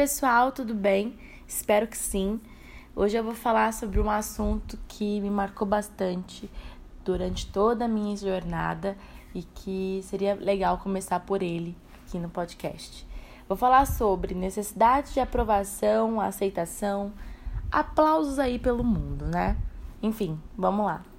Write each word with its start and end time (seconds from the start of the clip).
pessoal, 0.00 0.50
tudo 0.50 0.74
bem? 0.74 1.18
Espero 1.46 1.86
que 1.86 1.98
sim. 1.98 2.40
Hoje 2.96 3.18
eu 3.18 3.22
vou 3.22 3.34
falar 3.34 3.70
sobre 3.74 4.00
um 4.00 4.08
assunto 4.08 4.78
que 4.88 5.20
me 5.20 5.28
marcou 5.28 5.68
bastante 5.68 6.50
durante 7.04 7.46
toda 7.46 7.84
a 7.84 7.88
minha 7.88 8.16
jornada 8.16 8.96
e 9.34 9.42
que 9.42 10.00
seria 10.04 10.34
legal 10.34 10.78
começar 10.78 11.20
por 11.20 11.42
ele 11.42 11.76
aqui 12.06 12.18
no 12.18 12.30
podcast. 12.30 13.06
Vou 13.46 13.58
falar 13.58 13.86
sobre 13.86 14.34
necessidade 14.34 15.12
de 15.12 15.20
aprovação, 15.20 16.18
aceitação, 16.18 17.12
aplausos 17.70 18.38
aí 18.38 18.58
pelo 18.58 18.82
mundo, 18.82 19.26
né? 19.26 19.54
Enfim, 20.02 20.40
vamos 20.56 20.86
lá. 20.86 21.09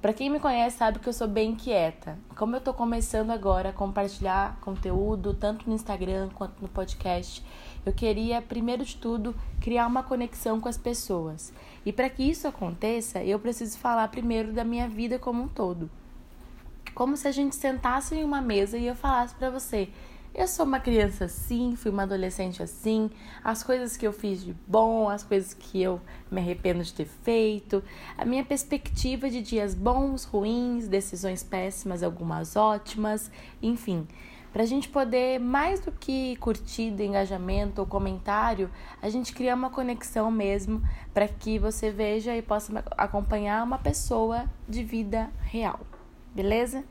Para 0.00 0.14
quem 0.14 0.30
me 0.30 0.40
conhece 0.40 0.78
sabe 0.78 0.98
que 0.98 1.10
eu 1.10 1.12
sou 1.12 1.28
bem 1.28 1.50
inquieta. 1.50 2.18
Como 2.34 2.56
eu 2.56 2.60
tô 2.60 2.72
começando 2.72 3.30
agora 3.30 3.68
a 3.68 3.72
compartilhar 3.72 4.58
conteúdo 4.62 5.34
tanto 5.34 5.68
no 5.68 5.74
Instagram 5.74 6.30
quanto 6.34 6.58
no 6.62 6.68
podcast, 6.68 7.44
eu 7.84 7.92
queria 7.92 8.40
primeiro 8.40 8.82
de 8.82 8.96
tudo 8.96 9.34
criar 9.60 9.86
uma 9.86 10.02
conexão 10.02 10.58
com 10.58 10.70
as 10.70 10.78
pessoas. 10.78 11.52
E 11.84 11.92
para 11.92 12.08
que 12.08 12.22
isso 12.22 12.48
aconteça, 12.48 13.22
eu 13.22 13.38
preciso 13.38 13.76
falar 13.76 14.08
primeiro 14.08 14.54
da 14.54 14.64
minha 14.64 14.88
vida 14.88 15.18
como 15.18 15.42
um 15.42 15.48
todo. 15.48 15.90
Como 16.94 17.14
se 17.14 17.28
a 17.28 17.32
gente 17.32 17.54
sentasse 17.54 18.14
em 18.14 18.24
uma 18.24 18.40
mesa 18.40 18.78
e 18.78 18.86
eu 18.86 18.96
falasse 18.96 19.34
para 19.34 19.50
você: 19.50 19.90
eu 20.34 20.46
sou 20.46 20.64
uma 20.64 20.78
criança 20.78 21.24
assim, 21.24 21.74
fui 21.76 21.90
uma 21.90 22.04
adolescente 22.04 22.62
assim, 22.62 23.10
as 23.42 23.62
coisas 23.62 23.96
que 23.96 24.06
eu 24.06 24.12
fiz 24.12 24.42
de 24.44 24.54
bom, 24.66 25.08
as 25.08 25.22
coisas 25.22 25.52
que 25.52 25.82
eu 25.82 26.00
me 26.30 26.40
arrependo 26.40 26.82
de 26.82 26.94
ter 26.94 27.06
feito, 27.06 27.82
a 28.16 28.24
minha 28.24 28.44
perspectiva 28.44 29.28
de 29.28 29.42
dias 29.42 29.74
bons, 29.74 30.24
ruins, 30.24 30.86
decisões 30.86 31.42
péssimas, 31.42 32.02
algumas 32.02 32.54
ótimas, 32.54 33.30
enfim. 33.60 34.06
Para 34.52 34.64
a 34.64 34.66
gente 34.66 34.88
poder, 34.88 35.38
mais 35.38 35.78
do 35.78 35.92
que 35.92 36.34
curtida, 36.36 37.04
engajamento 37.04 37.80
ou 37.80 37.86
comentário, 37.86 38.68
a 39.00 39.08
gente 39.08 39.32
criar 39.32 39.54
uma 39.54 39.70
conexão 39.70 40.28
mesmo 40.30 40.82
para 41.14 41.28
que 41.28 41.58
você 41.58 41.90
veja 41.90 42.36
e 42.36 42.42
possa 42.42 42.84
acompanhar 42.96 43.62
uma 43.62 43.78
pessoa 43.78 44.50
de 44.68 44.82
vida 44.82 45.30
real, 45.42 45.80
beleza? 46.34 46.84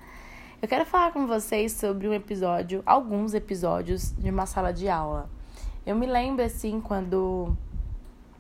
Eu 0.62 0.68
quero 0.68 0.86
falar 0.86 1.14
com 1.14 1.26
vocês 1.26 1.72
sobre 1.72 2.06
um 2.06 2.14
episódio, 2.14 2.84
alguns 2.86 3.34
episódios 3.34 4.12
de 4.18 4.30
uma 4.30 4.46
sala 4.46 4.74
de 4.74 4.90
aula. 4.90 5.30
Eu 5.86 5.96
me 5.96 6.06
lembro 6.06 6.44
assim 6.44 6.82
quando 6.82 7.56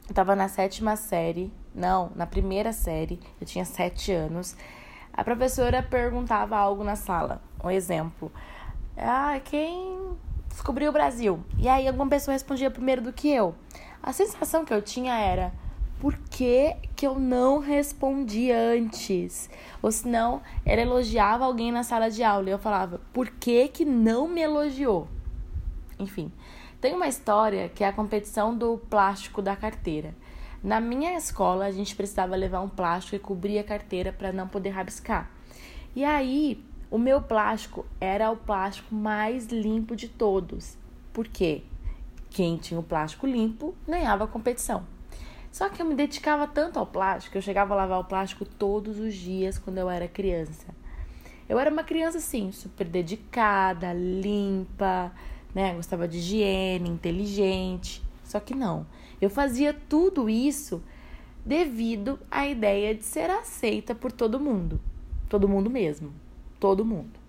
eu 0.06 0.14
tava 0.14 0.36
na 0.36 0.50
sétima 0.50 0.97
série, 0.97 1.50
não, 1.73 2.12
na 2.17 2.28
primeira 2.28 2.73
série, 2.73 3.22
eu 3.40 3.47
tinha 3.47 3.64
sete 3.64 4.12
anos. 4.12 4.58
A 5.14 5.23
professora 5.23 5.81
perguntava 5.81 6.58
algo 6.58 6.84
na 6.84 6.97
sala, 6.97 7.42
um 7.64 7.72
exemplo. 7.72 8.30
Ah, 8.97 9.40
quem 9.45 10.17
descobriu 10.50 10.90
o 10.90 10.94
Brasil? 10.94 11.40
E 11.58 11.70
aí 11.70 11.88
alguma 11.88 12.09
pessoa 12.09 12.34
respondia 12.34 12.70
primeiro 12.70 13.02
do 13.02 13.14
que 13.14 13.30
eu. 13.30 13.56
A 14.03 14.12
sensação 14.12 14.66
que 14.66 14.73
eu 14.73 14.81
tinha 14.81 15.17
era, 15.17 15.53
por 16.00 16.16
que, 16.16 16.75
que 16.95 17.05
eu 17.05 17.19
não 17.19 17.59
respondi 17.59 18.52
antes? 18.52 19.50
Ou 19.81 19.92
senão, 19.92 20.41
ela 20.66 20.81
elogiava 20.81 21.44
alguém 21.44 21.72
na 21.72 21.83
sala 21.83 22.09
de 22.09 22.23
aula 22.23 22.47
e 22.50 22.52
eu 22.53 22.59
falava, 22.59 23.02
por 23.11 23.30
que, 23.30 23.67
que 23.67 23.83
não 23.83 24.28
me 24.28 24.41
elogiou? 24.41 25.09
Enfim, 26.00 26.31
tem 26.80 26.94
uma 26.94 27.08
história 27.08 27.67
que 27.67 27.83
é 27.83 27.88
a 27.88 27.94
competição 27.94 28.58
do 28.58 28.78
plástico 28.89 29.41
da 29.41 29.58
carteira. 29.58 30.16
Na 30.64 30.80
minha 30.80 31.17
escola, 31.17 31.66
a 31.66 31.72
gente 31.72 31.95
precisava 31.95 32.36
levar 32.36 32.61
um 32.61 32.69
plástico 32.69 33.17
e 33.17 33.19
cobrir 33.19 33.59
a 33.59 33.63
carteira 33.63 34.13
para 34.13 34.31
não 34.31 34.47
poder 34.47 34.69
rabiscar. 34.69 35.30
E 35.94 36.06
aí, 36.06 36.63
o 36.90 36.97
meu 36.97 37.22
plástico 37.22 37.85
era 38.00 38.31
o 38.31 38.38
plástico 38.38 38.96
mais 38.96 39.47
limpo 39.47 39.96
de 39.96 40.07
todos. 40.07 40.78
Por 41.12 41.28
quê? 41.28 41.63
Quem 42.29 42.57
tinha 42.57 42.79
o 42.79 42.84
plástico 42.84 43.28
limpo 43.28 43.75
ganhava 43.85 44.23
a 44.23 44.28
competição. 44.28 44.98
Só 45.51 45.67
que 45.69 45.81
eu 45.81 45.85
me 45.85 45.95
dedicava 45.95 46.47
tanto 46.47 46.77
ao 46.77 46.85
plástico, 46.85 47.37
eu 47.37 47.41
chegava 47.41 47.73
a 47.73 47.77
lavar 47.77 47.99
o 47.99 48.05
plástico 48.05 48.45
todos 48.45 48.99
os 48.99 49.15
dias 49.15 49.57
quando 49.57 49.77
eu 49.77 49.89
era 49.89 50.07
criança. 50.07 50.67
Eu 51.47 51.57
era 51.57 51.71
uma 51.71 51.83
criança 51.83 52.19
assim, 52.19 52.51
super 52.51 52.87
dedicada, 52.87 53.91
limpa, 53.91 55.11
né? 55.53 55.73
Gostava 55.73 56.07
de 56.07 56.19
higiene, 56.19 56.89
inteligente. 56.89 58.03
Só 58.23 58.39
que 58.39 58.53
não. 58.53 58.85
Eu 59.19 59.29
fazia 59.29 59.73
tudo 59.73 60.29
isso 60.29 60.83
devido 61.43 62.19
à 62.29 62.45
ideia 62.47 62.93
de 62.93 63.03
ser 63.03 63.31
aceita 63.31 63.95
por 63.95 64.11
todo 64.11 64.39
mundo. 64.39 64.79
Todo 65.27 65.49
mundo 65.49 65.69
mesmo. 65.69 66.13
Todo 66.59 66.85
mundo. 66.85 67.19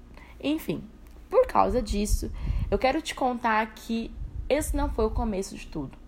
Enfim, 0.42 0.84
por 1.30 1.46
causa 1.46 1.80
disso, 1.80 2.30
eu 2.70 2.78
quero 2.78 3.00
te 3.00 3.14
contar 3.14 3.74
que 3.74 4.10
esse 4.48 4.76
não 4.76 4.90
foi 4.90 5.06
o 5.06 5.10
começo 5.10 5.56
de 5.56 5.66
tudo. 5.66 5.99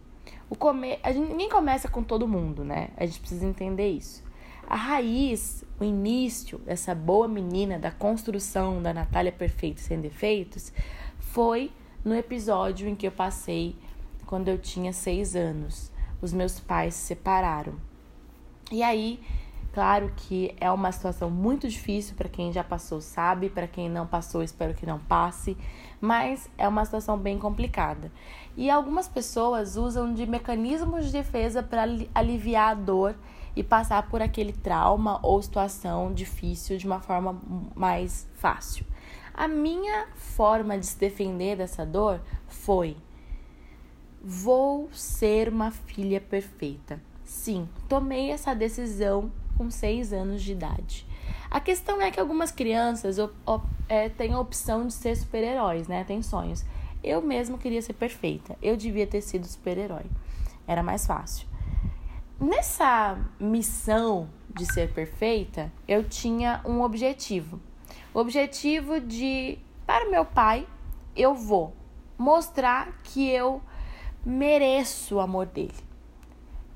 O 0.53 0.55
come... 0.55 0.99
a 1.03 1.11
gente, 1.11 1.31
ninguém 1.31 1.49
começa 1.49 1.89
com 1.89 2.03
todo 2.03 2.29
mundo, 2.29 2.63
né? 2.63 2.91
A 2.99 3.07
gente 3.07 3.21
precisa 3.21 3.47
entender 3.47 3.89
isso. 3.89 4.23
A 4.69 4.77
raiz, 4.77 5.65
o 5.81 5.83
início 5.83 6.59
dessa 6.59 6.95
boa 6.95 7.27
menina 7.27 7.79
da 7.79 7.91
construção 7.91 8.83
da 8.83 8.93
Natália 8.93 9.33
Perfeita 9.33 9.81
Sem 9.81 9.99
Defeitos 9.99 10.71
foi 11.19 11.73
no 12.05 12.15
episódio 12.15 12.87
em 12.87 12.95
que 12.95 13.07
eu 13.07 13.11
passei 13.11 13.75
quando 14.27 14.49
eu 14.49 14.59
tinha 14.59 14.93
seis 14.93 15.35
anos. 15.35 15.91
Os 16.21 16.35
meus 16.35 16.61
pais 16.61 16.93
se 16.97 17.07
separaram. 17.07 17.77
E 18.71 18.83
aí 18.83 19.21
Claro 19.73 20.13
que 20.15 20.55
é 20.61 20.71
uma 20.71 20.93
situação 20.93 21.31
muito 21.31 21.67
difícil 21.67 22.15
para 22.15 22.29
quem 22.29 22.53
já 22.53 22.63
passou, 22.63 23.01
sabe, 23.01 23.49
para 23.49 23.67
quem 23.67 23.89
não 23.89 24.07
passou, 24.07 24.43
espero 24.43 24.75
que 24.75 24.85
não 24.85 24.99
passe, 24.99 25.57
mas 25.99 26.51
é 26.59 26.69
uma 26.69 26.85
situação 26.85 27.17
bem 27.17 27.39
complicada. 27.39 28.13
E 28.55 28.69
algumas 28.69 29.09
pessoas 29.09 29.77
usam 29.77 30.13
de 30.13 30.27
mecanismos 30.27 31.07
de 31.07 31.13
defesa 31.13 31.63
para 31.63 31.85
aliviar 32.15 32.73
a 32.73 32.75
dor 32.75 33.17
e 33.57 33.63
passar 33.63 34.11
por 34.11 34.21
aquele 34.21 34.53
trauma 34.53 35.19
ou 35.23 35.41
situação 35.41 36.13
difícil 36.13 36.77
de 36.77 36.87
uma 36.87 37.01
forma 37.01 37.41
mais 37.75 38.29
fácil. 38.35 38.85
A 39.33 39.49
minha 39.49 40.07
forma 40.15 40.79
de 40.79 40.85
se 40.85 40.99
defender 40.99 41.57
dessa 41.57 41.87
dor 41.87 42.21
foi: 42.47 42.95
vou 44.23 44.91
ser 44.93 45.49
uma 45.49 45.71
filha 45.71 46.21
perfeita. 46.21 47.01
Sim, 47.25 47.67
tomei 47.89 48.31
essa 48.31 48.53
decisão 48.55 49.33
com 49.63 49.71
6 49.71 50.13
anos 50.13 50.43
de 50.43 50.53
idade. 50.53 51.07
A 51.49 51.61
questão 51.61 52.01
é 52.03 52.11
que 52.11 52.19
algumas 52.19 52.51
crianças 52.51 53.17
é, 53.89 54.09
têm 54.09 54.33
a 54.33 54.41
opção 54.41 54.87
de 54.87 54.93
ser 54.93 55.17
super-heróis, 55.17 55.87
né? 55.87 56.03
Tem 56.03 56.21
sonhos. 56.21 56.65
Eu 57.03 57.23
mesmo 57.23 57.59
queria 57.59 57.81
ser 57.81 57.93
perfeita. 57.93 58.57
Eu 58.61 58.77
devia 58.77 59.07
ter 59.07 59.21
sido 59.21 59.47
super-herói. 59.47 60.05
Era 60.67 60.83
mais 60.83 61.07
fácil. 61.07 61.47
Nessa 62.41 63.19
missão 63.39 64.29
de 64.53 64.67
ser 64.67 64.93
perfeita, 64.93 65.71
eu 65.87 66.03
tinha 66.03 66.61
um 66.65 66.83
objetivo. 66.83 67.61
O 68.13 68.19
objetivo 68.19 69.01
de, 69.01 69.59
para 69.87 70.11
meu 70.11 70.25
pai, 70.25 70.67
eu 71.15 71.35
vou 71.35 71.73
mostrar 72.19 73.01
que 73.05 73.29
eu 73.29 73.63
mereço 74.25 75.17
o 75.17 75.21
amor 75.21 75.47
dele 75.47 75.75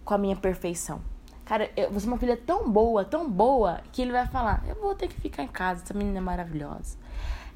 com 0.04 0.14
a 0.14 0.18
minha 0.18 0.36
perfeição. 0.36 1.16
Cara, 1.47 1.71
eu, 1.77 1.93
você 1.93 2.07
é 2.07 2.11
uma 2.11 2.19
filha 2.19 2.37
tão 2.37 2.69
boa, 2.69 3.05
tão 3.05 3.31
boa, 3.31 3.81
que 3.93 4.03
ele 4.03 4.11
vai 4.12 4.27
falar: 4.27 4.65
eu 4.69 4.75
vou 4.75 4.95
ter 4.95 5.09
que 5.09 5.19
ficar 5.21 5.45
em 5.45 5.49
casa, 5.49 5.84
essa 5.84 5.95
menina 5.95 6.19
é 6.19 6.21
maravilhosa. 6.21 6.99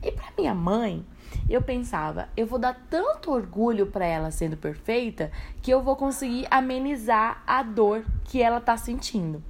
E 0.02 0.12
para 0.12 0.32
minha 0.38 0.54
mãe, 0.54 1.04
eu 1.48 1.60
pensava, 1.60 2.28
eu 2.36 2.46
vou 2.46 2.58
dar 2.58 2.74
tanto 2.88 3.32
orgulho 3.32 3.86
para 3.86 4.06
ela 4.06 4.30
sendo 4.30 4.56
perfeita 4.56 5.30
que 5.60 5.70
eu 5.70 5.82
vou 5.82 5.96
conseguir 5.96 6.46
amenizar 6.50 7.42
a 7.46 7.62
dor 7.62 8.04
que 8.24 8.40
ela 8.40 8.60
tá 8.60 8.76
sentindo. 8.76 9.42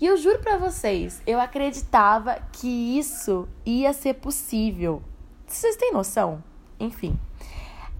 E 0.00 0.06
eu 0.06 0.16
juro 0.16 0.40
para 0.40 0.58
vocês, 0.58 1.22
eu 1.26 1.40
acreditava 1.40 2.38
que 2.52 2.98
isso 2.98 3.46
ia 3.64 3.92
ser 3.92 4.14
possível. 4.14 5.02
Vocês 5.46 5.76
têm 5.76 5.92
noção? 5.92 6.42
Enfim. 6.80 7.18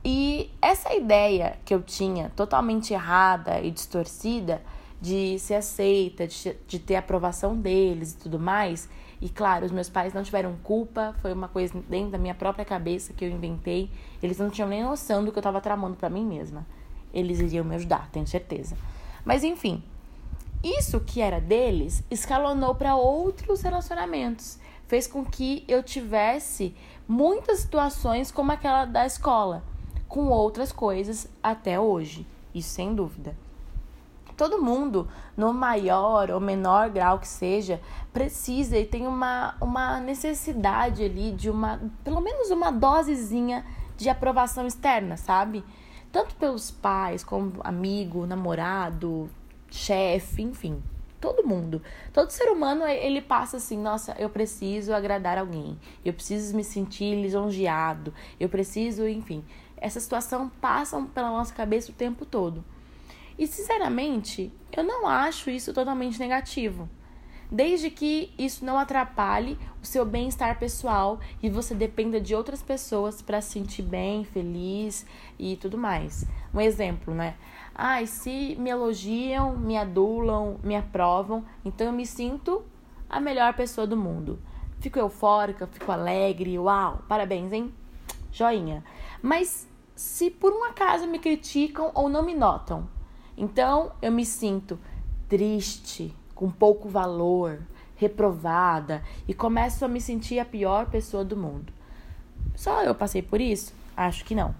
E 0.04 0.50
essa 0.60 0.94
ideia 0.94 1.58
que 1.64 1.74
eu 1.74 1.82
tinha, 1.82 2.30
totalmente 2.34 2.92
errada 2.92 3.60
e 3.60 3.70
distorcida, 3.70 4.62
de 5.00 5.38
ser 5.38 5.54
aceita, 5.54 6.26
de, 6.26 6.56
de 6.66 6.78
ter 6.78 6.96
aprovação 6.96 7.56
deles 7.56 8.12
e 8.12 8.16
tudo 8.16 8.38
mais. 8.38 8.88
E 9.20 9.28
claro, 9.28 9.64
os 9.64 9.72
meus 9.72 9.88
pais 9.88 10.12
não 10.12 10.22
tiveram 10.22 10.56
culpa, 10.62 11.14
foi 11.22 11.32
uma 11.32 11.48
coisa 11.48 11.74
dentro 11.88 12.10
da 12.10 12.18
minha 12.18 12.34
própria 12.34 12.64
cabeça 12.64 13.12
que 13.12 13.24
eu 13.24 13.30
inventei. 13.30 13.90
Eles 14.22 14.38
não 14.38 14.50
tinham 14.50 14.68
nem 14.68 14.82
noção 14.82 15.24
do 15.24 15.32
que 15.32 15.38
eu 15.38 15.40
estava 15.40 15.60
tramando 15.60 15.96
para 15.96 16.10
mim 16.10 16.24
mesma. 16.24 16.66
Eles 17.12 17.40
iriam 17.40 17.64
me 17.64 17.74
ajudar, 17.76 18.10
tenho 18.10 18.26
certeza. 18.26 18.76
Mas 19.24 19.42
enfim, 19.42 19.82
isso 20.62 21.00
que 21.00 21.20
era 21.20 21.40
deles 21.40 22.02
escalonou 22.10 22.74
para 22.74 22.96
outros 22.96 23.62
relacionamentos. 23.62 24.58
Fez 24.86 25.06
com 25.06 25.24
que 25.24 25.64
eu 25.66 25.82
tivesse 25.82 26.74
muitas 27.08 27.60
situações 27.60 28.30
como 28.30 28.52
aquela 28.52 28.84
da 28.84 29.06
escola, 29.06 29.64
com 30.08 30.28
outras 30.28 30.72
coisas 30.72 31.28
até 31.42 31.80
hoje. 31.80 32.26
Isso 32.54 32.70
sem 32.70 32.94
dúvida. 32.94 33.36
Todo 34.36 34.62
mundo, 34.62 35.08
no 35.36 35.52
maior 35.52 36.30
ou 36.30 36.40
menor 36.40 36.90
grau 36.90 37.18
que 37.18 37.28
seja, 37.28 37.80
precisa 38.12 38.76
e 38.76 38.84
tem 38.84 39.06
uma, 39.06 39.54
uma 39.60 39.98
necessidade 39.98 41.04
ali 41.04 41.32
de 41.32 41.48
uma, 41.48 41.80
pelo 42.04 42.20
menos 42.20 42.50
uma 42.50 42.70
dosezinha 42.70 43.64
de 43.96 44.08
aprovação 44.08 44.66
externa, 44.66 45.16
sabe? 45.16 45.64
tanto 46.16 46.34
pelos 46.36 46.70
pais, 46.70 47.22
como 47.22 47.60
amigo, 47.62 48.26
namorado, 48.26 49.28
chefe, 49.70 50.40
enfim, 50.40 50.82
todo 51.20 51.46
mundo. 51.46 51.82
Todo 52.10 52.30
ser 52.30 52.48
humano, 52.50 52.86
ele 52.86 53.20
passa 53.20 53.58
assim, 53.58 53.76
nossa, 53.76 54.16
eu 54.18 54.30
preciso 54.30 54.94
agradar 54.94 55.36
alguém. 55.36 55.78
Eu 56.02 56.14
preciso 56.14 56.56
me 56.56 56.64
sentir 56.64 57.20
lisonjeado. 57.20 58.14
Eu 58.40 58.48
preciso, 58.48 59.06
enfim. 59.06 59.44
Essa 59.76 60.00
situação 60.00 60.48
passa 60.48 60.98
pela 61.14 61.28
nossa 61.28 61.52
cabeça 61.52 61.92
o 61.92 61.94
tempo 61.94 62.24
todo. 62.24 62.64
E 63.38 63.46
sinceramente, 63.46 64.52
eu 64.72 64.82
não 64.82 65.06
acho 65.06 65.50
isso 65.50 65.72
totalmente 65.72 66.18
negativo. 66.18 66.88
Desde 67.50 67.90
que 67.90 68.32
isso 68.36 68.64
não 68.64 68.76
atrapalhe 68.76 69.56
o 69.80 69.86
seu 69.86 70.04
bem-estar 70.04 70.58
pessoal 70.58 71.20
e 71.40 71.48
você 71.48 71.74
dependa 71.74 72.20
de 72.20 72.34
outras 72.34 72.60
pessoas 72.60 73.22
para 73.22 73.40
se 73.40 73.52
sentir 73.52 73.82
bem, 73.82 74.24
feliz 74.24 75.06
e 75.38 75.56
tudo 75.56 75.78
mais. 75.78 76.26
Um 76.52 76.60
exemplo, 76.60 77.14
né? 77.14 77.36
Ai, 77.72 78.02
ah, 78.02 78.06
se 78.06 78.56
me 78.58 78.70
elogiam, 78.70 79.56
me 79.56 79.76
adulam, 79.76 80.58
me 80.62 80.74
aprovam, 80.74 81.44
então 81.64 81.86
eu 81.86 81.92
me 81.92 82.06
sinto 82.06 82.64
a 83.08 83.20
melhor 83.20 83.54
pessoa 83.54 83.86
do 83.86 83.96
mundo. 83.96 84.40
Fico 84.80 84.98
eufórica, 84.98 85.66
fico 85.66 85.92
alegre, 85.92 86.58
uau, 86.58 87.04
parabéns, 87.08 87.52
hein? 87.52 87.72
Joinha. 88.32 88.82
Mas 89.22 89.68
se 89.94 90.30
por 90.30 90.52
um 90.52 90.64
acaso 90.64 91.06
me 91.06 91.18
criticam 91.18 91.92
ou 91.94 92.08
não 92.08 92.22
me 92.22 92.34
notam, 92.34 92.88
então 93.36 93.92
eu 94.00 94.10
me 94.10 94.24
sinto 94.24 94.78
triste, 95.28 96.14
com 96.34 96.50
pouco 96.50 96.88
valor, 96.88 97.60
reprovada 97.96 99.02
e 99.26 99.34
começo 99.34 99.84
a 99.84 99.88
me 99.88 100.00
sentir 100.00 100.38
a 100.38 100.44
pior 100.44 100.86
pessoa 100.86 101.24
do 101.24 101.36
mundo. 101.36 101.72
Só 102.54 102.82
eu 102.82 102.94
passei 102.94 103.22
por 103.22 103.40
isso? 103.40 103.74
Acho 103.96 104.24
que 104.24 104.34
não. 104.34 104.54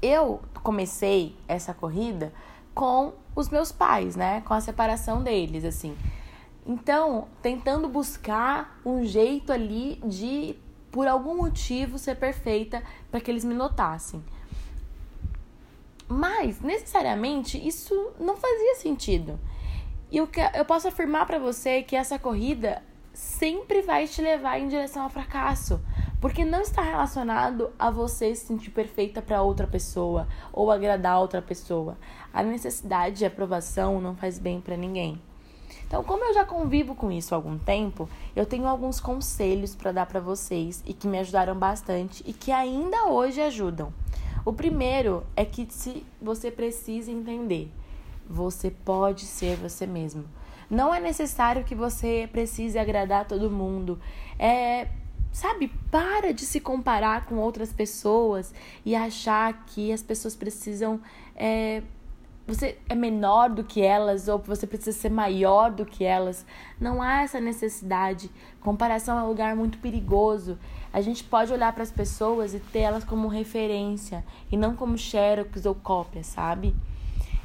Eu 0.00 0.40
comecei 0.62 1.34
essa 1.48 1.72
corrida 1.72 2.32
com 2.74 3.14
os 3.34 3.48
meus 3.48 3.72
pais, 3.72 4.16
né? 4.16 4.42
Com 4.42 4.54
a 4.54 4.60
separação 4.60 5.22
deles, 5.22 5.64
assim. 5.64 5.96
Então, 6.66 7.28
tentando 7.40 7.88
buscar 7.88 8.78
um 8.84 9.04
jeito 9.04 9.52
ali 9.52 10.00
de, 10.04 10.56
por 10.90 11.06
algum 11.06 11.36
motivo, 11.36 11.98
ser 11.98 12.16
perfeita 12.16 12.82
para 13.10 13.20
que 13.20 13.30
eles 13.30 13.44
me 13.44 13.54
notassem. 13.54 14.22
Mas, 16.08 16.60
necessariamente, 16.60 17.56
isso 17.66 18.12
não 18.18 18.36
fazia 18.36 18.76
sentido. 18.76 19.38
E 20.10 20.24
que 20.26 20.40
eu 20.54 20.64
posso 20.64 20.86
afirmar 20.86 21.26
para 21.26 21.38
você 21.38 21.82
que 21.82 21.96
essa 21.96 22.18
corrida 22.18 22.82
sempre 23.12 23.82
vai 23.82 24.06
te 24.06 24.20
levar 24.20 24.58
em 24.60 24.68
direção 24.68 25.02
ao 25.02 25.10
fracasso, 25.10 25.80
porque 26.20 26.44
não 26.44 26.60
está 26.60 26.82
relacionado 26.82 27.70
a 27.78 27.90
você 27.90 28.34
se 28.34 28.46
sentir 28.46 28.70
perfeita 28.70 29.22
para 29.22 29.42
outra 29.42 29.66
pessoa 29.66 30.28
ou 30.52 30.70
agradar 30.70 31.18
outra 31.18 31.40
pessoa. 31.40 31.96
A 32.32 32.42
necessidade 32.42 33.16
de 33.16 33.26
aprovação 33.26 34.00
não 34.00 34.14
faz 34.14 34.38
bem 34.38 34.60
para 34.60 34.76
ninguém. 34.76 35.20
Então, 35.86 36.02
como 36.02 36.24
eu 36.24 36.34
já 36.34 36.44
convivo 36.44 36.94
com 36.94 37.10
isso 37.10 37.34
há 37.34 37.38
algum 37.38 37.56
tempo, 37.56 38.08
eu 38.34 38.44
tenho 38.44 38.66
alguns 38.66 39.00
conselhos 39.00 39.74
para 39.74 39.92
dar 39.92 40.06
para 40.06 40.20
vocês 40.20 40.82
e 40.84 40.92
que 40.92 41.06
me 41.06 41.18
ajudaram 41.18 41.56
bastante 41.56 42.22
e 42.26 42.32
que 42.32 42.52
ainda 42.52 43.06
hoje 43.06 43.40
ajudam. 43.40 43.92
O 44.46 44.52
primeiro 44.52 45.26
é 45.34 45.44
que 45.44 45.66
se 45.68 46.06
você 46.22 46.52
precisa 46.52 47.10
entender, 47.10 47.68
você 48.30 48.70
pode 48.70 49.26
ser 49.26 49.56
você 49.56 49.88
mesmo. 49.88 50.24
Não 50.70 50.94
é 50.94 51.00
necessário 51.00 51.64
que 51.64 51.74
você 51.74 52.28
precise 52.30 52.78
agradar 52.78 53.26
todo 53.26 53.50
mundo. 53.50 53.98
É, 54.38 54.86
sabe, 55.32 55.66
para 55.90 56.32
de 56.32 56.46
se 56.46 56.60
comparar 56.60 57.26
com 57.26 57.34
outras 57.38 57.72
pessoas 57.72 58.54
e 58.84 58.94
achar 58.94 59.66
que 59.66 59.92
as 59.92 60.00
pessoas 60.00 60.36
precisam 60.36 61.00
é, 61.34 61.82
você 62.46 62.78
é 62.88 62.94
menor 62.94 63.50
do 63.50 63.64
que 63.64 63.82
elas 63.82 64.28
ou 64.28 64.38
você 64.38 64.66
precisa 64.66 64.96
ser 64.96 65.10
maior 65.10 65.70
do 65.70 65.84
que 65.84 66.04
elas. 66.04 66.46
Não 66.80 67.02
há 67.02 67.22
essa 67.22 67.40
necessidade. 67.40 68.30
Comparação 68.60 69.18
é 69.18 69.22
um 69.22 69.28
lugar 69.28 69.56
muito 69.56 69.78
perigoso. 69.78 70.56
A 70.92 71.00
gente 71.00 71.24
pode 71.24 71.52
olhar 71.52 71.72
para 71.72 71.82
as 71.82 71.90
pessoas 71.90 72.54
e 72.54 72.60
ter 72.60 72.80
elas 72.80 73.04
como 73.04 73.26
referência 73.26 74.24
e 74.50 74.56
não 74.56 74.76
como 74.76 74.96
xerox 74.96 75.66
ou 75.66 75.74
cópia, 75.74 76.22
sabe? 76.22 76.74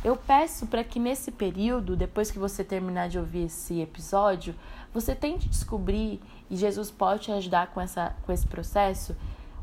Eu 0.03 0.15
peço 0.15 0.67
para 0.67 0.83
que 0.83 0.99
nesse 0.99 1.31
período, 1.31 1.95
depois 1.95 2.29
que 2.29 2.39
você 2.39 2.63
terminar 2.63 3.09
de 3.09 3.17
ouvir 3.17 3.45
esse 3.45 3.81
episódio, 3.81 4.55
você 4.93 5.15
tente 5.15 5.49
descobrir 5.49 6.21
e 6.49 6.55
Jesus 6.55 6.91
pode 6.91 7.23
te 7.23 7.31
ajudar 7.31 7.67
com 7.67 7.81
essa 7.81 8.15
com 8.23 8.31
esse 8.31 8.45
processo 8.45 9.15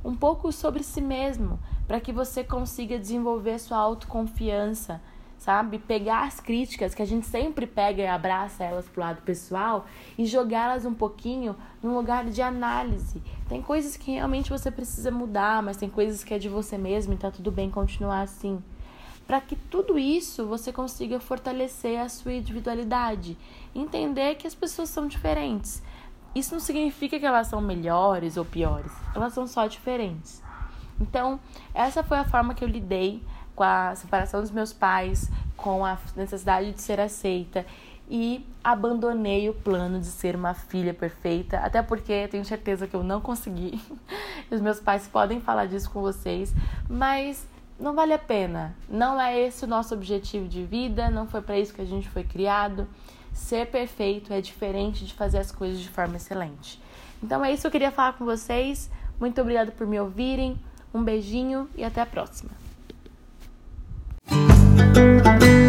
um 0.05 0.14
pouco 0.14 0.52
sobre 0.52 0.82
si 0.82 1.00
mesmo, 1.00 1.58
para 1.87 2.00
que 2.00 2.12
você 2.12 2.44
consiga 2.44 2.99
desenvolver 2.99 3.58
sua 3.58 3.79
autoconfiança 3.79 5.00
sabe? 5.38 5.79
Pegar 5.79 6.26
as 6.26 6.40
críticas 6.40 6.94
que 6.94 7.02
a 7.02 7.06
gente 7.06 7.26
sempre 7.26 7.67
pega 7.67 8.02
e 8.02 8.06
abraça 8.06 8.64
elas 8.64 8.88
pro 8.88 9.00
lado 9.00 9.23
pessoal 9.23 9.87
e 10.19 10.26
jogá-las 10.26 10.85
um 10.85 10.93
pouquinho 10.93 11.56
num 11.82 11.94
lugar 11.94 12.25
de 12.26 12.43
análise. 12.43 13.23
Tem 13.49 13.62
coisas 13.62 13.96
que 13.96 14.12
realmente 14.12 14.50
você 14.50 14.70
precisa 14.70 15.11
mudar, 15.11 15.62
mas 15.62 15.76
tem 15.76 15.88
coisas 15.88 16.25
que 16.25 16.35
é 16.35 16.38
de 16.38 16.49
você 16.49 16.76
mesmo 16.76 17.14
e 17.14 17.17
tá 17.17 17.31
tudo 17.31 17.50
bem 17.50 17.70
continuar 17.70 18.23
assim. 18.23 18.62
Para 19.26 19.40
que 19.40 19.55
tudo 19.55 19.99
isso 19.99 20.46
você 20.46 20.73
consiga 20.73 21.20
fortalecer 21.20 22.00
a 22.00 22.08
sua 22.08 22.32
individualidade, 22.32 23.37
entender 23.75 24.35
que 24.37 24.46
as 24.46 24.55
pessoas 24.55 24.88
são 24.88 25.06
diferentes. 25.06 25.82
Isso 26.35 26.55
não 26.55 26.61
significa 26.61 27.19
que 27.19 27.26
elas 27.26 27.46
são 27.46 27.61
melhores 27.61 28.37
ou 28.37 28.44
piores, 28.44 28.93
elas 29.14 29.32
são 29.32 29.46
só 29.46 29.67
diferentes. 29.67 30.43
Então, 31.00 31.38
essa 31.73 32.02
foi 32.02 32.19
a 32.19 32.25
forma 32.25 32.55
que 32.55 32.64
eu 32.64 32.69
lidei 32.69 33.23
com 33.58 33.64
a 33.64 33.93
separação 33.96 34.40
dos 34.40 34.52
meus 34.52 34.72
pais, 34.72 35.28
com 35.56 35.84
a 35.84 35.99
necessidade 36.14 36.70
de 36.70 36.81
ser 36.81 37.00
aceita 37.00 37.66
e 38.08 38.46
abandonei 38.62 39.49
o 39.49 39.52
plano 39.52 39.99
de 39.99 40.06
ser 40.06 40.37
uma 40.37 40.55
filha 40.55 40.94
perfeita, 40.94 41.58
até 41.58 41.82
porque 41.82 42.28
tenho 42.28 42.44
certeza 42.44 42.87
que 42.87 42.94
eu 42.94 43.02
não 43.02 43.20
consegui. 43.20 43.82
Os 44.49 44.60
meus 44.60 44.78
pais 44.78 45.08
podem 45.08 45.40
falar 45.40 45.66
disso 45.66 45.90
com 45.90 46.00
vocês, 46.00 46.55
mas 46.88 47.49
não 47.81 47.96
vale 47.96 48.12
a 48.12 48.19
pena. 48.19 48.76
Não 48.88 49.20
é 49.20 49.37
esse 49.37 49.64
o 49.64 49.69
nosso 49.69 49.93
objetivo 49.93 50.46
de 50.46 50.62
vida, 50.62 51.11
não 51.11 51.26
foi 51.26 51.43
para 51.43 51.58
isso 51.58 51.75
que 51.75 51.82
a 51.82 51.85
gente 51.85 52.09
foi 52.09 52.23
criado. 52.23 52.87
Ser 53.32 53.66
perfeito 53.66 54.32
é 54.32 54.40
diferente 54.40 55.04
de 55.04 55.14
fazer 55.14 55.38
as 55.38 55.50
coisas 55.50 55.80
de 55.80 55.88
forma 55.88 56.16
excelente. 56.16 56.80
Então 57.21 57.44
é 57.44 57.52
isso 57.52 57.62
que 57.62 57.66
eu 57.66 57.73
queria 57.73 57.90
falar 57.90 58.12
com 58.12 58.25
vocês. 58.25 58.88
Muito 59.18 59.40
obrigada 59.40 59.73
por 59.73 59.85
me 59.85 59.99
ouvirem. 59.99 60.56
Um 60.94 61.02
beijinho 61.02 61.68
e 61.76 61.82
até 61.82 62.00
a 62.00 62.06
próxima. 62.06 62.67
Música 64.99 65.67